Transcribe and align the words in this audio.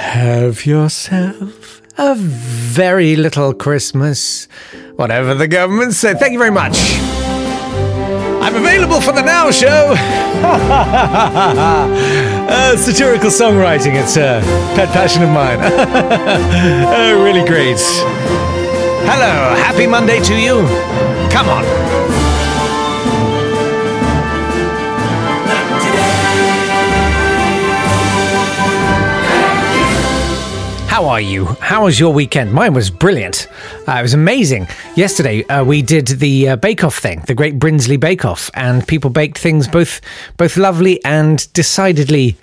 Have 0.00 0.64
yourself 0.66 1.82
a 1.96 2.14
very 2.16 3.14
little 3.14 3.52
Christmas, 3.52 4.48
whatever 4.96 5.34
the 5.34 5.46
government 5.46 5.92
said. 5.92 6.18
Thank 6.18 6.32
you 6.32 6.38
very 6.38 6.50
much. 6.50 6.76
I'm 8.42 8.56
available 8.56 9.00
for 9.02 9.12
the 9.12 9.20
Now 9.22 9.50
Show. 9.52 9.94
uh, 12.48 12.76
satirical 12.78 13.28
songwriting, 13.28 13.94
it's 14.02 14.16
a 14.16 14.40
pet 14.74 14.88
passion 14.88 15.22
of 15.22 15.28
mine. 15.28 15.58
oh, 15.62 17.22
really 17.22 17.46
great. 17.46 17.78
Hello, 19.06 19.54
happy 19.54 19.86
Monday 19.86 20.18
to 20.20 20.34
you. 20.34 20.66
Come 21.30 21.48
on. 21.50 22.29
How 31.00 31.08
are 31.08 31.20
you? 31.22 31.46
How 31.62 31.84
was 31.84 31.98
your 31.98 32.12
weekend? 32.12 32.52
Mine 32.52 32.74
was 32.74 32.90
brilliant. 32.90 33.48
Uh, 33.88 33.92
it 33.92 34.02
was 34.02 34.12
amazing. 34.12 34.68
Yesterday 34.96 35.44
uh, 35.44 35.64
we 35.64 35.80
did 35.80 36.06
the 36.08 36.50
uh, 36.50 36.56
Bake 36.56 36.84
Off 36.84 36.98
thing, 36.98 37.22
the 37.26 37.32
Great 37.32 37.58
Brinsley 37.58 37.98
Bake 37.98 38.26
Off, 38.26 38.50
and 38.52 38.86
people 38.86 39.08
baked 39.08 39.38
things 39.38 39.66
both 39.66 40.02
both 40.36 40.58
lovely 40.58 41.02
and 41.02 41.50
decidedly 41.54 42.36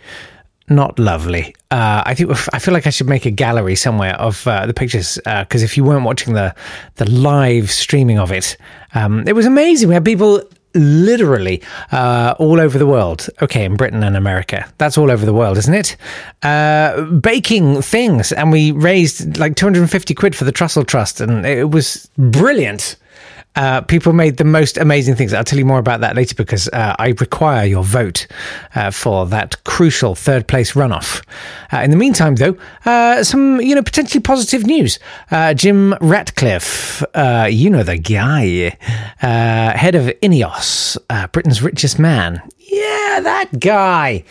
not 0.70 0.98
lovely. 0.98 1.56
Uh, 1.70 2.02
I 2.04 2.16
think 2.16 2.32
I 2.52 2.58
feel 2.58 2.74
like 2.74 2.88
I 2.88 2.90
should 2.90 3.08
make 3.08 3.28
a 3.28 3.32
gallery 3.32 3.76
somewhere 3.76 4.16
of 4.16 4.48
uh, 4.48 4.66
the 4.66 4.74
pictures 4.74 5.20
because 5.24 5.62
if 5.62 5.78
you 5.78 5.84
weren't 5.84 6.04
watching 6.04 6.34
the 6.34 6.56
the 6.96 7.08
live 7.08 7.70
streaming 7.70 8.18
of 8.18 8.32
it, 8.32 8.58
um, 8.96 9.24
it 9.28 9.34
was 9.34 9.46
amazing. 9.46 9.90
We 9.90 9.94
had 9.94 10.04
people 10.04 10.42
literally 10.74 11.62
uh, 11.92 12.36
all 12.40 12.60
over 12.60 12.78
the 12.78 12.86
world. 12.86 13.30
Okay, 13.42 13.66
in 13.66 13.76
Britain 13.76 14.04
and 14.04 14.16
America. 14.16 14.66
That's 14.78 14.98
all 14.98 15.12
over 15.12 15.26
the 15.26 15.34
world, 15.34 15.58
isn't 15.58 15.74
it? 15.74 15.98
Uh, 16.44 17.04
baking 17.04 17.82
things. 17.82 18.32
And 18.32 18.52
we 18.52 18.72
raised 18.72 19.38
like 19.38 19.56
250 19.56 20.14
quid 20.14 20.36
for 20.36 20.46
the 20.46 20.54
Trussell 20.54 20.86
Trust, 20.86 21.22
and 21.22 21.46
it 21.46 21.72
was 21.72 22.10
brilliant. 22.18 22.96
Uh, 23.58 23.82
people 23.82 24.14
made 24.14 24.38
the 24.38 24.44
most 24.44 24.78
amazing 24.78 25.16
things. 25.16 25.34
I'll 25.34 25.44
tell 25.44 25.58
you 25.58 25.66
more 25.66 25.80
about 25.80 26.02
that 26.02 26.16
later 26.16 26.36
because 26.36 26.70
uh, 26.70 26.96
I 27.00 27.16
require 27.20 27.66
your 27.66 27.84
vote 27.84 28.28
uh, 28.76 28.92
for 28.92 29.26
that 29.26 29.64
crucial 29.64 30.14
third 30.14 30.48
place 30.48 30.74
runoff. 30.74 31.24
Uh, 31.74 31.78
in 31.78 31.90
the 31.90 31.98
meantime, 31.98 32.36
though, 32.36 32.56
uh, 32.86 33.24
some 33.24 33.60
you 33.60 33.74
know 33.74 33.82
potentially 33.82 34.22
positive 34.22 34.68
news. 34.68 35.00
Uh, 35.32 35.56
Jim 35.56 35.96
Ratcliffe, 36.02 37.04
you 37.50 37.72
know 37.72 37.82
the 37.82 37.98
guy, 37.98 38.78
head 39.18 39.96
of 39.96 40.06
Ineos, 40.22 40.98
Britain's 41.32 41.64
richest 41.64 41.98
man. 41.98 42.42
Yeah, 42.60 43.22
that 43.24 43.60
guy. 43.60 44.24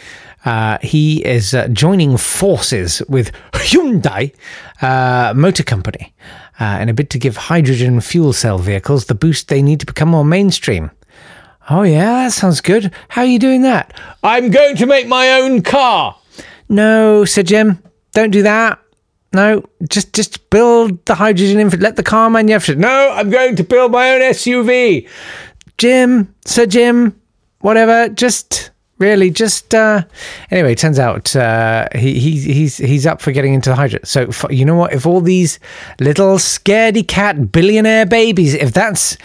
Uh, 0.46 0.78
he 0.80 1.24
is 1.24 1.52
uh, 1.54 1.66
joining 1.68 2.16
forces 2.16 3.02
with 3.08 3.32
Hyundai 3.52 4.32
uh, 4.80 5.34
Motor 5.34 5.64
Company 5.64 6.14
uh, 6.60 6.78
in 6.80 6.88
a 6.88 6.94
bid 6.94 7.10
to 7.10 7.18
give 7.18 7.36
hydrogen 7.36 8.00
fuel 8.00 8.32
cell 8.32 8.58
vehicles 8.58 9.06
the 9.06 9.14
boost 9.14 9.48
they 9.48 9.62
need 9.62 9.80
to 9.80 9.86
become 9.86 10.08
more 10.08 10.24
mainstream. 10.24 10.90
Oh, 11.68 11.82
yeah, 11.82 12.24
that 12.24 12.32
sounds 12.32 12.60
good. 12.60 12.92
How 13.08 13.22
are 13.22 13.26
you 13.26 13.38
doing 13.38 13.62
that? 13.62 13.92
I'm 14.22 14.50
going 14.50 14.76
to 14.76 14.86
make 14.86 15.08
my 15.08 15.40
own 15.40 15.62
car. 15.62 16.16
No, 16.68 17.24
Sir 17.24 17.42
Jim, 17.42 17.82
don't 18.12 18.30
do 18.30 18.42
that. 18.42 18.78
No, 19.32 19.62
just 19.90 20.14
just 20.14 20.48
build 20.50 21.04
the 21.04 21.14
hydrogen 21.14 21.58
infra. 21.60 21.78
Let 21.78 21.96
the 21.96 22.02
car 22.02 22.30
manufacturer. 22.30 22.76
No, 22.76 23.10
I'm 23.12 23.28
going 23.28 23.56
to 23.56 23.64
build 23.64 23.92
my 23.92 24.14
own 24.14 24.20
SUV. 24.22 25.08
Jim, 25.76 26.34
Sir 26.44 26.66
Jim, 26.66 27.20
whatever. 27.60 28.08
Just 28.08 28.70
really 28.98 29.30
just 29.30 29.74
uh 29.74 30.02
anyway 30.50 30.74
turns 30.74 30.98
out 30.98 31.36
uh 31.36 31.86
he, 31.94 32.18
he 32.18 32.40
he's 32.40 32.78
he's 32.78 33.06
up 33.06 33.20
for 33.20 33.32
getting 33.32 33.54
into 33.54 33.70
the 33.70 33.76
hydra. 33.76 34.04
So 34.04 34.30
you 34.50 34.64
know 34.64 34.76
what? 34.76 34.92
If 34.92 35.06
all 35.06 35.20
these 35.20 35.58
little 36.00 36.36
scaredy 36.36 37.06
cat 37.06 37.52
billionaire 37.52 38.06
babies 38.06 38.54
if 38.54 38.72
that's 38.72 39.16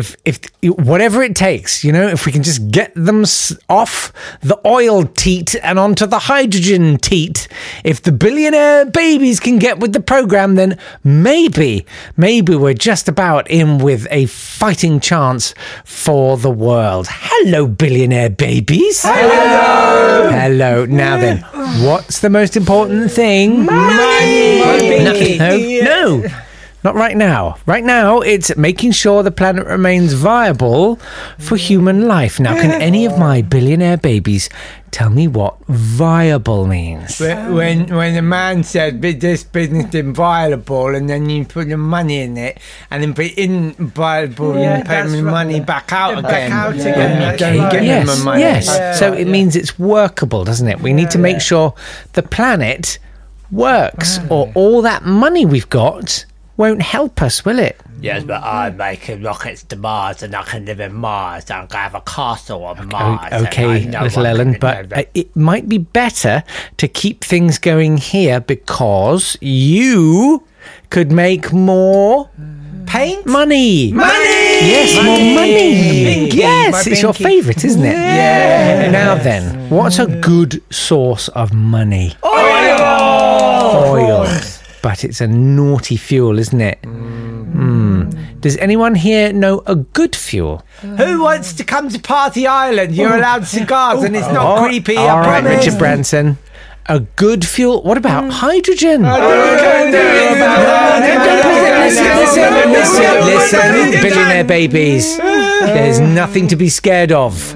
if 0.00 0.16
if 0.24 0.38
whatever 0.62 1.22
it 1.22 1.36
takes 1.36 1.84
you 1.84 1.92
know 1.92 2.06
if 2.08 2.26
we 2.26 2.32
can 2.32 2.42
just 2.42 2.70
get 2.70 2.92
them 2.94 3.24
off 3.68 4.12
the 4.40 4.58
oil 4.66 5.04
teat 5.04 5.54
and 5.62 5.78
onto 5.78 6.06
the 6.06 6.20
hydrogen 6.20 6.96
teat 6.98 7.46
if 7.84 8.02
the 8.02 8.12
billionaire 8.12 8.86
babies 8.86 9.38
can 9.38 9.58
get 9.58 9.78
with 9.78 9.92
the 9.92 10.00
program 10.00 10.54
then 10.54 10.78
maybe 11.04 11.86
maybe 12.16 12.56
we're 12.56 12.74
just 12.74 13.08
about 13.08 13.50
in 13.50 13.78
with 13.78 14.06
a 14.10 14.26
fighting 14.26 15.00
chance 15.00 15.54
for 15.84 16.36
the 16.36 16.50
world. 16.50 17.06
Hello 17.10 17.66
billionaire 17.66 18.30
babies. 18.30 19.02
Hello. 19.02 20.30
Hello. 20.30 20.84
Now 20.86 21.16
then 21.18 21.38
what's 21.84 22.20
the 22.20 22.30
most 22.30 22.56
important 22.56 23.10
thing? 23.10 23.64
Money. 23.64 25.38
No, 25.38 26.22
no 26.22 26.40
not 26.82 26.94
right 26.94 27.16
now. 27.16 27.56
Right 27.66 27.84
now, 27.84 28.20
it's 28.20 28.56
making 28.56 28.92
sure 28.92 29.22
the 29.22 29.30
planet 29.30 29.66
remains 29.66 30.12
viable 30.14 30.96
for 31.38 31.56
human 31.56 32.08
life. 32.08 32.40
Now, 32.40 32.54
can 32.54 32.80
any 32.80 33.04
of 33.06 33.18
my 33.18 33.42
billionaire 33.42 33.98
babies 33.98 34.48
tell 34.90 35.10
me 35.10 35.28
what 35.28 35.56
viable 35.68 36.66
means? 36.66 37.20
When 37.20 37.54
when, 37.54 37.86
when 37.94 38.16
a 38.16 38.22
man 38.22 38.64
said 38.64 39.00
"Bi- 39.00 39.12
this 39.12 39.44
business 39.44 39.94
is 39.94 40.04
viable, 40.16 40.94
and 40.94 41.08
then 41.08 41.28
you 41.28 41.44
put 41.44 41.68
the 41.68 41.76
money 41.76 42.20
in 42.22 42.36
it, 42.38 42.58
and 42.90 43.02
then 43.02 43.10
if 43.10 43.18
it 43.18 43.38
isn't 43.38 43.76
viable, 43.76 44.58
Yeah, 44.58 44.78
you 44.78 44.84
pay 44.84 44.88
that's 44.88 45.12
the 45.12 45.22
right. 45.22 45.30
money 45.30 45.60
back 45.60 45.92
out 45.92 46.12
Yeah, 46.12 46.18
again. 46.20 46.50
back 46.50 46.52
out 46.52 46.72
And 46.72 46.80
again, 46.80 47.12
you 47.14 47.20
that's 47.26 47.40
don't 47.40 47.58
right. 47.58 47.72
give 47.72 47.84
yes, 47.84 48.06
them 48.16 48.24
money. 48.24 48.40
yes. 48.40 48.66
Yeah. 48.68 48.94
so 48.94 49.12
it 49.12 49.26
means 49.28 49.54
it's 49.54 49.78
workable, 49.78 50.44
doesn't 50.44 50.66
it? 50.66 50.80
We 50.80 50.92
need 50.94 51.10
to 51.10 51.18
make 51.18 51.40
sure 51.42 51.74
the 52.14 52.22
planet 52.22 52.98
works, 53.50 54.18
or 54.30 54.50
all 54.54 54.80
that 54.82 55.04
money 55.04 55.44
we've 55.44 55.68
got 55.68 56.24
won't 56.60 56.82
help 56.82 57.22
us, 57.22 57.42
will 57.42 57.58
it? 57.58 57.80
Yes, 58.02 58.22
but 58.22 58.42
I'm 58.42 58.76
making 58.76 59.22
rockets 59.22 59.62
to 59.64 59.76
Mars 59.76 60.22
and 60.22 60.34
I 60.34 60.42
can 60.42 60.66
live 60.66 60.78
in 60.78 60.92
Mars. 60.92 61.50
I'm 61.50 61.60
going 61.60 61.68
to 61.70 61.76
have 61.78 61.94
a 61.94 62.02
castle 62.02 62.64
on 62.64 62.86
Mars. 62.88 63.32
okay, 63.32 63.88
little 63.88 64.26
Elon, 64.26 64.58
but 64.60 64.92
uh, 64.92 65.04
it 65.14 65.34
might 65.34 65.70
be 65.70 65.78
better 65.78 66.44
to 66.76 66.86
keep 66.86 67.24
things 67.24 67.56
going 67.56 67.96
here 67.96 68.40
because 68.40 69.38
you 69.40 70.44
could 70.90 71.10
make 71.10 71.50
more 71.50 72.28
Paint? 72.84 73.24
money. 73.24 73.92
Money! 73.92 74.12
Yes, 74.12 74.96
more 75.02 75.16
money. 75.16 76.04
Pinky, 76.04 76.36
yes, 76.36 76.86
it's 76.86 77.00
your 77.00 77.14
favourite, 77.14 77.64
isn't 77.64 77.82
it? 77.82 77.94
Yeah. 77.94 78.90
Now 78.90 79.14
then, 79.14 79.70
what's 79.70 79.98
a 79.98 80.06
good 80.06 80.62
source 80.70 81.28
of 81.28 81.54
money? 81.54 82.16
Oil. 82.22 82.90
But 84.82 85.04
it's 85.04 85.20
a 85.20 85.26
naughty 85.26 85.96
fuel, 85.96 86.38
isn't 86.38 86.60
it? 86.60 86.78
Hmm. 86.84 88.08
Does 88.40 88.56
anyone 88.56 88.94
here 88.94 89.30
know 89.32 89.62
a 89.66 89.74
good 89.76 90.16
fuel? 90.16 90.62
Who 90.80 91.22
wants 91.22 91.52
to 91.54 91.64
come 91.64 91.90
to 91.90 91.98
Party 91.98 92.46
Island? 92.46 92.94
You're 92.94 93.14
allowed 93.16 93.46
cigars, 93.46 94.02
and 94.04 94.16
it's 94.16 94.26
not 94.28 94.58
Oh, 94.58 94.64
creepy. 94.64 94.96
All 94.96 95.08
I 95.08 95.20
right, 95.20 95.42
promise. 95.42 95.64
Richard 95.66 95.78
Branson. 95.78 96.38
A 96.86 97.00
good 97.00 97.44
fuel. 97.46 97.82
What 97.82 97.98
about 97.98 98.30
hydrogen? 98.32 99.02
Listen, 100.80 102.16
listen, 102.16 102.72
listen, 102.72 103.24
listen, 103.26 103.90
billionaire 104.02 104.44
babies. 104.44 105.16
There's 105.18 106.00
nothing 106.00 106.48
to 106.48 106.56
be 106.56 106.68
scared 106.68 107.12
of. 107.12 107.54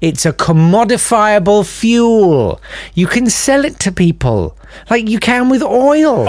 It's 0.00 0.26
a 0.26 0.32
commodifiable 0.32 1.64
fuel. 1.66 2.60
You 2.94 3.06
can 3.06 3.30
sell 3.30 3.64
it 3.64 3.78
to 3.80 3.92
people 3.92 4.56
like 4.90 5.08
you 5.08 5.18
can 5.18 5.48
with 5.48 5.62
oil. 5.62 6.28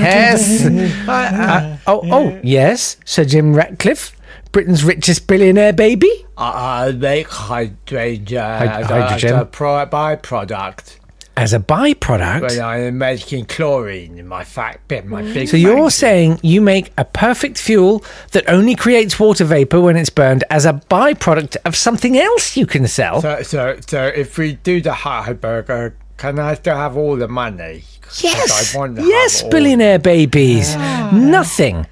Yes. 0.00 0.66
Uh, 1.08 1.76
oh, 1.86 2.00
oh, 2.10 2.40
yes, 2.42 2.96
Sir 3.04 3.24
Jim 3.24 3.54
Ratcliffe, 3.54 4.16
Britain's 4.52 4.82
richest 4.84 5.26
billionaire 5.28 5.72
baby. 5.72 6.10
I, 6.36 6.88
I 6.88 6.92
make 6.92 7.28
hydrogen 7.28 8.36
Hy- 8.36 8.82
as 9.14 9.22
a 9.24 9.44
pro- 9.44 9.86
byproduct 9.86 10.96
As 11.36 11.52
a 11.52 11.60
byproduct. 11.60 12.42
when 12.42 12.60
I'm 12.60 12.98
making 12.98 13.46
chlorine 13.46 14.18
in 14.18 14.26
my 14.26 14.42
fact 14.44 14.90
in 14.90 15.08
my 15.08 15.22
big. 15.22 15.48
So 15.48 15.56
you're 15.56 15.74
factory. 15.76 15.90
saying 15.90 16.40
you 16.42 16.60
make 16.60 16.92
a 16.98 17.04
perfect 17.04 17.56
fuel 17.58 18.04
that 18.32 18.48
only 18.48 18.74
creates 18.74 19.18
water 19.20 19.44
vapor 19.44 19.80
when 19.80 19.96
it's 19.96 20.10
burned 20.10 20.42
as 20.50 20.66
a 20.66 20.72
byproduct 20.74 21.56
of 21.64 21.76
something 21.76 22.18
else 22.18 22.56
you 22.56 22.66
can 22.66 22.86
sell? 22.88 23.22
So, 23.22 23.42
so, 23.42 23.78
so 23.86 24.06
if 24.06 24.38
we 24.38 24.54
do 24.54 24.80
the 24.80 24.92
hot 24.92 25.40
burger, 25.40 25.96
can 26.16 26.38
I 26.38 26.54
still 26.54 26.76
have 26.76 26.96
all 26.96 27.16
the 27.16 27.28
money? 27.28 27.84
yes, 28.20 28.74
yes, 28.74 29.42
billionaire 29.44 29.98
babies. 29.98 30.74
Nothing, 31.12 31.86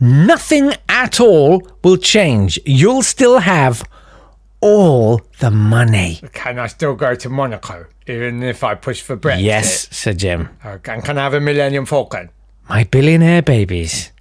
nothing 0.00 0.72
at 0.88 1.20
all 1.20 1.66
will 1.84 1.96
change. 1.96 2.58
You'll 2.64 3.02
still 3.02 3.38
have 3.38 3.82
all 4.60 5.20
the 5.38 5.50
money. 5.50 6.20
Can 6.32 6.58
I 6.58 6.66
still 6.66 6.94
go 6.94 7.14
to 7.14 7.28
Monaco 7.28 7.86
even 8.06 8.42
if 8.42 8.64
I 8.64 8.74
push 8.74 9.00
for 9.00 9.16
Brexit? 9.16 9.42
Yes, 9.42 9.88
Sir 9.94 10.12
Jim. 10.12 10.48
Can, 10.82 11.02
can 11.02 11.18
I 11.18 11.22
have 11.22 11.34
a 11.34 11.40
Millennium 11.40 11.86
Falcon? 11.86 12.30
My 12.68 12.84
billionaire 12.84 13.42
babies. 13.42 14.12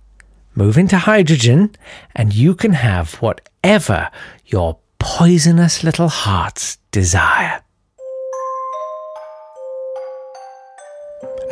Move 0.56 0.78
into 0.78 0.98
hydrogen, 0.98 1.76
and 2.16 2.34
you 2.34 2.56
can 2.56 2.74
have 2.74 3.14
whatever 3.16 4.10
your 4.46 4.80
poisonous 4.98 5.84
little 5.84 6.10
hearts 6.10 6.78
desire. 6.92 7.62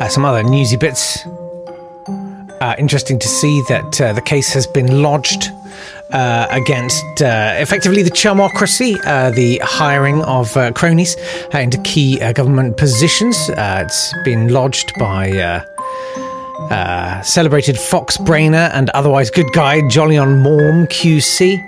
Uh, 0.00 0.08
some 0.08 0.24
other 0.24 0.42
newsy 0.42 0.76
bits. 0.76 1.26
Uh, 2.60 2.74
interesting 2.78 3.18
to 3.18 3.28
see 3.28 3.62
that 3.68 4.00
uh, 4.00 4.12
the 4.12 4.20
case 4.20 4.52
has 4.52 4.66
been 4.66 5.02
lodged 5.02 5.50
uh, 6.12 6.46
against 6.50 7.04
uh, 7.20 7.54
effectively 7.58 8.02
the 8.02 8.10
chumocracy, 8.10 8.98
uh, 9.04 9.30
the 9.30 9.60
hiring 9.62 10.22
of 10.22 10.56
uh, 10.56 10.72
cronies 10.72 11.16
into 11.52 11.78
key 11.82 12.18
government 12.32 12.76
positions. 12.76 13.50
It's 13.50 14.14
been 14.24 14.48
lodged 14.48 14.92
by 14.98 15.64
celebrated 17.22 17.78
Fox 17.78 18.16
Brainer 18.18 18.70
and 18.72 18.90
otherwise 18.90 19.30
good 19.30 19.52
guy 19.52 19.80
Jolyon 19.82 20.42
Maugham 20.42 20.86
QC 20.86 21.58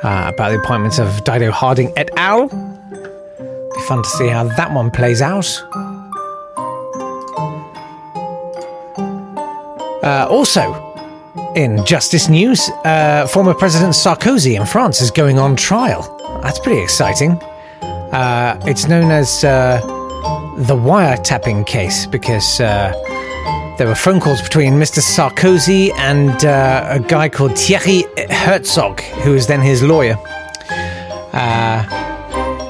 about 0.00 0.50
the 0.50 0.60
appointments 0.62 0.98
of 0.98 1.24
Dido 1.24 1.50
Harding 1.50 1.92
et 1.96 2.10
al. 2.16 2.48
Be 2.48 3.80
fun 3.86 4.02
to 4.02 4.08
see 4.10 4.28
how 4.28 4.44
that 4.44 4.72
one 4.72 4.90
plays 4.90 5.20
out. 5.22 5.87
Uh, 10.08 10.26
also, 10.30 10.72
in 11.54 11.84
justice 11.84 12.30
news, 12.30 12.70
uh, 12.86 13.26
former 13.26 13.52
President 13.52 13.92
Sarkozy 13.92 14.58
in 14.58 14.64
France 14.64 15.02
is 15.02 15.10
going 15.10 15.38
on 15.38 15.54
trial. 15.54 16.00
That's 16.42 16.58
pretty 16.58 16.80
exciting. 16.80 17.32
Uh, 18.12 18.58
it's 18.64 18.88
known 18.88 19.10
as 19.10 19.44
uh, 19.44 19.82
the 20.56 20.74
wiretapping 20.74 21.66
case 21.66 22.06
because 22.06 22.58
uh, 22.58 22.90
there 23.76 23.86
were 23.86 23.94
phone 23.94 24.18
calls 24.18 24.40
between 24.40 24.80
Mr. 24.80 25.02
Sarkozy 25.02 25.92
and 25.98 26.42
uh, 26.42 26.86
a 26.88 27.00
guy 27.00 27.28
called 27.28 27.58
Thierry 27.58 28.06
Herzog, 28.30 29.02
who 29.22 29.32
was 29.32 29.46
then 29.46 29.60
his 29.60 29.82
lawyer. 29.82 30.16
Uh, 31.34 31.84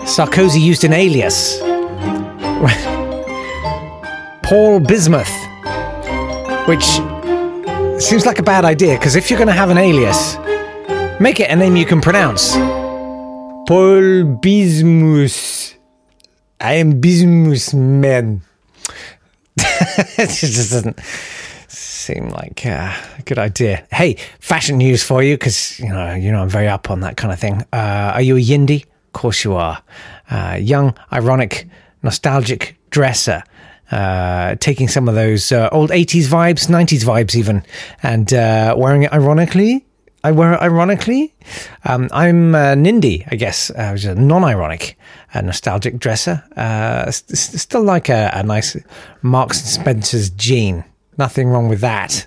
Sarkozy 0.07 0.61
used 0.61 0.83
an 0.83 0.93
alias 0.93 1.61
Paul 4.43 4.81
Bismuth, 4.81 5.33
which 6.67 6.99
seems 8.01 8.27
like 8.27 8.39
a 8.39 8.43
bad 8.43 8.65
idea 8.65 8.97
because 8.99 9.17
if 9.17 9.31
you're 9.31 9.39
going 9.39 9.49
to 9.49 9.53
have 9.53 9.71
an 9.71 9.79
alias, 9.79 10.37
make 11.21 11.41
it 11.41 11.51
a 11.51 11.57
name 11.57 11.77
you 11.77 11.85
can 11.85 12.01
pronounce. 12.01 12.55
Paul 13.69 14.39
Bismuth. 14.41 15.75
I 16.61 16.75
am 16.75 17.01
Bismuth 17.01 17.75
man. 17.75 18.43
it 19.57 20.29
just 20.29 20.71
doesn't 20.71 20.99
seem 21.69 22.29
like 22.31 22.65
uh, 22.65 22.95
a 23.19 23.23
good 23.23 23.39
idea. 23.39 23.87
Hey, 23.91 24.17
fashion 24.41 24.79
news 24.79 25.03
for 25.03 25.23
you 25.23 25.35
because 25.35 25.79
you 25.79 25.89
know 25.89 26.15
you 26.15 26.33
know 26.33 26.43
I'm 26.43 26.49
very 26.49 26.69
up 26.69 26.91
on 26.91 27.01
that 27.01 27.17
kind 27.17 27.33
of 27.33 27.39
thing. 27.39 27.63
Uh, 27.73 28.13
are 28.15 28.23
you 28.23 28.37
a 28.37 28.41
yindi? 28.41 28.85
Of 28.85 29.13
course 29.13 29.45
you 29.45 29.55
are. 29.55 29.83
Uh, 30.31 30.57
young, 30.61 30.97
ironic, 31.13 31.69
nostalgic 32.03 32.77
dresser. 32.91 33.43
Uh, 33.91 34.55
taking 34.57 34.87
some 34.89 35.09
of 35.09 35.15
those 35.15 35.51
uh, 35.51 35.69
old 35.73 35.91
80s 35.91 36.27
vibes, 36.27 36.69
90s 36.69 37.05
vibes, 37.05 37.35
even, 37.35 37.63
and 38.03 38.33
uh, 38.35 38.75
wearing 38.77 39.05
it 39.05 39.13
ironically. 39.13 39.85
I 40.25 40.33
wear 40.33 40.53
it 40.55 40.61
ironically. 40.61 41.33
Um, 41.85 42.09
I'm 42.13 42.53
Nindy, 42.53 43.27
I 43.31 43.37
guess, 43.37 43.71
uh, 43.71 43.91
which 43.93 44.03
is 44.03 44.07
a 44.11 44.15
non-ironic, 44.17 44.99
uh, 45.33 45.41
nostalgic 45.41 45.99
dresser. 45.99 46.43
Uh, 46.57 47.05
s- 47.07 47.25
s- 47.31 47.63
still 47.63 47.83
like 47.83 48.09
a, 48.11 48.31
a 48.35 48.43
nice 48.43 48.77
Marks 49.23 49.61
and 49.61 49.69
Spencer's 49.69 50.29
jean. 50.31 50.85
Nothing 51.17 51.49
wrong 51.49 51.69
with 51.69 51.81
that. 51.81 52.27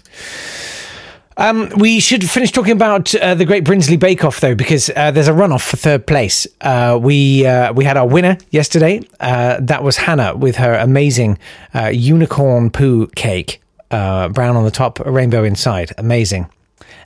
Um, 1.41 1.71
we 1.75 1.99
should 1.99 2.29
finish 2.29 2.51
talking 2.51 2.73
about 2.73 3.15
uh, 3.15 3.33
the 3.33 3.45
Great 3.45 3.63
Brinsley 3.63 3.99
Bake 3.99 4.23
Off, 4.23 4.41
though, 4.41 4.53
because 4.53 4.91
uh, 4.95 5.09
there's 5.09 5.27
a 5.27 5.31
runoff 5.31 5.67
for 5.67 5.75
third 5.75 6.05
place. 6.05 6.45
Uh, 6.61 6.99
we 7.01 7.47
uh, 7.47 7.73
we 7.73 7.83
had 7.83 7.97
our 7.97 8.07
winner 8.07 8.37
yesterday. 8.51 9.01
Uh, 9.19 9.57
that 9.59 9.81
was 9.81 9.97
Hannah 9.97 10.35
with 10.35 10.57
her 10.57 10.75
amazing 10.75 11.39
uh, 11.73 11.87
unicorn 11.87 12.69
poo 12.69 13.07
cake, 13.15 13.59
brown 13.89 14.55
on 14.55 14.65
the 14.65 14.69
top, 14.69 14.99
a 14.99 15.09
rainbow 15.09 15.43
inside. 15.43 15.91
Amazing. 15.97 16.47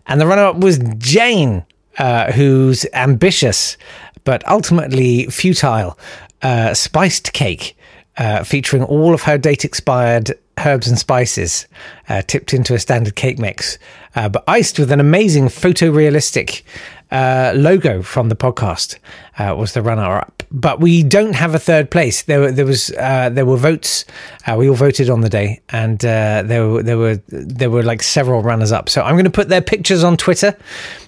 And 0.06 0.20
the 0.20 0.28
runner 0.28 0.44
up 0.44 0.58
was 0.58 0.80
Jane, 0.98 1.66
uh, 1.98 2.34
who's 2.34 2.86
ambitious 2.92 3.78
but 4.26 4.46
ultimately 4.50 5.28
futile 5.28 5.98
spiced 6.74 7.32
cake 7.32 7.78
uh, 8.18 8.44
featuring 8.44 8.84
all 8.84 9.14
of 9.14 9.24
her 9.24 9.38
date 9.38 9.66
expired 9.66 10.38
herbs 10.66 10.88
and 10.88 10.98
spices 10.98 11.68
uh, 12.10 12.22
tipped 12.24 12.54
into 12.54 12.74
a 12.74 12.80
standard 12.80 13.16
cake 13.16 13.40
mix, 13.40 13.78
uh, 14.16 14.30
but 14.30 14.44
iced 14.48 14.80
with 14.80 14.92
an 14.92 15.00
amazing 15.00 15.46
photorealistic 15.46 16.64
uh, 17.12 17.54
logo 17.56 18.02
from 18.02 18.30
the 18.30 18.36
podcast. 18.36 18.98
Uh, 19.38 19.54
was 19.54 19.74
the 19.74 19.82
runner 19.82 20.18
up, 20.18 20.44
but 20.50 20.80
we 20.80 21.04
don't 21.04 21.34
have 21.34 21.54
a 21.54 21.60
third 21.60 21.92
place. 21.92 22.24
There, 22.24 22.40
were, 22.40 22.52
there 22.52 22.66
was 22.66 22.92
uh, 22.92 23.30
there 23.30 23.46
were 23.46 23.58
votes. 23.58 24.06
Uh, 24.48 24.56
we 24.58 24.70
all 24.70 24.76
voted 24.76 25.10
on 25.10 25.22
the 25.22 25.30
day, 25.30 25.62
and 25.70 26.00
there 26.00 26.68
were 26.68 26.84
there 26.84 26.98
were 26.98 27.22
there 27.28 27.70
were 27.70 27.84
like 27.84 28.02
several 28.02 28.42
runners 28.42 28.72
up. 28.72 28.90
So 28.90 29.02
I'm 29.02 29.16
going 29.16 29.26
to 29.26 29.30
put 29.30 29.50
their 29.50 29.62
pictures 29.62 30.04
on 30.04 30.18
Twitter. 30.18 30.58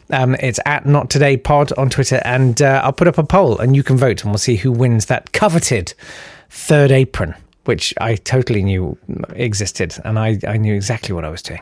Um, 0.10 0.36
it's 0.36 0.60
at 0.66 0.86
Not 0.86 1.10
Today 1.10 1.38
Pod 1.38 1.72
on 1.74 1.90
Twitter, 1.90 2.22
and 2.26 2.62
I'll 2.62 2.94
put 2.94 3.08
up 3.08 3.18
a 3.18 3.24
poll, 3.24 3.58
and 3.58 3.76
you 3.76 3.84
can 3.84 3.98
vote, 3.98 4.24
and 4.24 4.32
we'll 4.32 4.40
see 4.40 4.58
who 4.58 4.72
wins 4.72 5.06
that 5.08 5.32
coveted 5.32 5.94
third 6.50 6.92
apron, 6.92 7.36
which 7.68 7.94
I 8.00 8.16
totally 8.16 8.64
knew 8.64 8.98
existed, 9.36 9.98
and 10.04 10.18
I, 10.18 10.40
I 10.48 10.58
knew 10.58 10.74
exactly 10.74 11.14
what 11.14 11.26
I 11.26 11.30
was 11.30 11.42
doing. 11.42 11.62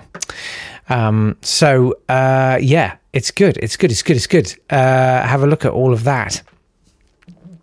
Um, 0.89 1.37
so 1.41 1.95
uh, 2.09 2.59
yeah, 2.61 2.97
it's 3.13 3.31
good, 3.31 3.57
it's 3.57 3.77
good, 3.77 3.91
it's 3.91 4.03
good, 4.03 4.15
it's 4.15 4.27
good. 4.27 4.53
Uh, 4.69 5.23
have 5.23 5.43
a 5.43 5.47
look 5.47 5.65
at 5.65 5.71
all 5.71 5.93
of 5.93 6.03
that. 6.03 6.41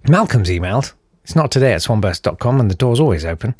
Malcolm's 0.08 0.48
emailed. 0.48 0.92
It's 1.24 1.36
not 1.36 1.52
today 1.52 1.72
at 1.72 1.82
swanburst.com 1.82 2.60
and 2.60 2.70
the 2.70 2.74
door's 2.74 2.98
always 2.98 3.24
open. 3.24 3.54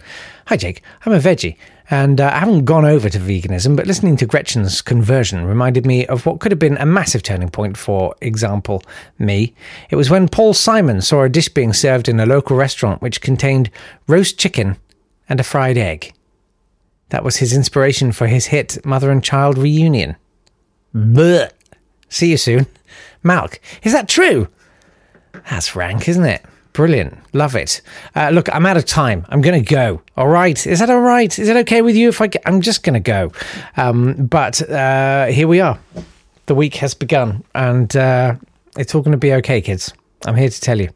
Hi, 0.47 0.57
Jake. 0.57 0.83
I'm 1.07 1.12
a 1.12 1.19
veggie 1.19 1.57
and 1.90 2.21
uh, 2.21 2.31
I 2.33 2.38
haven't 2.38 2.64
gone 2.64 2.85
over 2.85 3.09
to 3.09 3.19
veganism, 3.19 3.76
but 3.76 3.87
listening 3.87 4.16
to 4.16 4.26
Gretchen's 4.26 4.83
conversion 4.83 5.45
reminded 5.45 5.87
me 5.87 6.07
of 6.07 6.26
what 6.26 6.40
could 6.40 6.50
have 6.50 6.59
been 6.59 6.76
a 6.78 6.87
massive 6.87 7.23
turning 7.23 7.50
point 7.50 7.76
for 7.76 8.16
example, 8.21 8.83
me. 9.19 9.54
It 9.90 9.97
was 9.97 10.11
when 10.11 10.28
Paul 10.28 10.54
Simon 10.54 11.02
saw 11.02 11.23
a 11.23 11.28
dish 11.28 11.49
being 11.49 11.73
served 11.73 12.09
in 12.09 12.19
a 12.19 12.26
local 12.26 12.57
restaurant 12.57 13.00
which 13.00 13.21
contained 13.21 13.71
roast 14.09 14.38
chicken 14.38 14.76
and 15.28 15.38
a 15.38 15.45
fried 15.45 15.78
egg. 15.78 16.12
That 17.11 17.25
was 17.25 17.37
his 17.37 17.52
inspiration 17.52 18.11
for 18.11 18.26
his 18.26 18.47
hit 18.47 18.85
Mother 18.85 19.11
and 19.11 19.23
Child 19.23 19.59
Reunion. 19.59 20.16
Blech. 20.95 21.52
See 22.09 22.31
you 22.31 22.37
soon. 22.37 22.66
Malk, 23.25 23.59
is 23.83 23.92
that 23.92 24.09
true? 24.09 24.49
That's 25.49 25.76
rank, 25.76 26.09
isn't 26.09 26.25
it? 26.25 26.45
Brilliant. 26.73 27.19
Love 27.35 27.55
it. 27.55 27.83
Uh, 28.14 28.31
look, 28.31 28.49
I'm 28.55 28.64
out 28.64 28.76
of 28.76 28.87
time. 28.87 29.26
I'm 29.29 29.43
going 29.43 29.62
to 29.62 29.75
go. 29.75 30.02
All 30.17 30.29
right. 30.29 30.67
Is 30.67 30.79
that 30.79 30.88
all 30.88 31.00
right? 31.00 31.38
Is 31.38 31.49
it 31.49 31.57
okay 31.59 31.83
with 31.83 31.97
you 31.97 32.09
if 32.09 32.21
I 32.21 32.31
I'm 32.47 32.61
just 32.61 32.83
going 32.83 32.95
to 32.95 33.00
go. 33.00 33.33
Um, 33.76 34.26
but 34.26 34.62
uh, 34.71 35.26
here 35.26 35.49
we 35.49 35.61
are. 35.61 35.79
The 36.47 36.55
week 36.55 36.76
has 36.76 36.95
begun 36.95 37.45
and 37.55 37.95
uh, 37.95 38.37
it's 38.76 38.95
all 38.95 39.02
going 39.02 39.12
to 39.12 39.19
be 39.19 39.33
okay, 39.35 39.61
kids. 39.61 39.93
I'm 40.25 40.37
here 40.37 40.49
to 40.49 40.61
tell 40.61 40.81
you. 40.81 40.88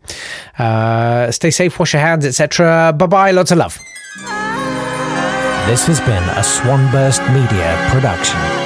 Uh, 0.58 1.30
stay 1.30 1.50
safe, 1.50 1.78
wash 1.78 1.92
your 1.92 2.02
hands, 2.02 2.24
etc. 2.24 2.94
Bye 2.96 3.06
bye. 3.06 3.30
Lots 3.32 3.50
of 3.50 3.58
love. 3.58 3.78
This 5.66 5.86
has 5.88 6.00
been 6.00 6.22
a 6.22 6.44
Swanburst 6.44 7.20
Media 7.32 7.76
production. 7.90 8.65